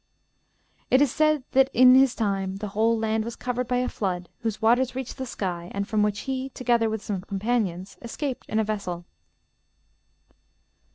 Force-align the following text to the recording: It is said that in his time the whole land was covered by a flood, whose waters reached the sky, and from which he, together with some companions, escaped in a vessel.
It 0.89 0.99
is 0.99 1.11
said 1.11 1.43
that 1.51 1.69
in 1.73 1.93
his 1.93 2.15
time 2.15 2.55
the 2.55 2.69
whole 2.69 2.97
land 2.97 3.23
was 3.23 3.35
covered 3.35 3.67
by 3.67 3.77
a 3.77 3.87
flood, 3.87 4.29
whose 4.39 4.59
waters 4.59 4.95
reached 4.95 5.19
the 5.19 5.27
sky, 5.27 5.69
and 5.75 5.87
from 5.87 6.01
which 6.01 6.21
he, 6.21 6.49
together 6.49 6.89
with 6.89 7.03
some 7.03 7.21
companions, 7.21 7.97
escaped 8.01 8.47
in 8.49 8.57
a 8.57 8.63
vessel. 8.63 9.05